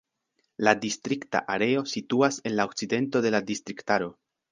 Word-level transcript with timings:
La 0.67 0.71
distrikta 0.85 1.41
areo 1.55 1.83
situas 1.91 2.39
en 2.51 2.55
la 2.61 2.65
okcidento 2.71 3.21
de 3.27 3.33
la 3.37 3.43
distriktaro. 3.51 4.09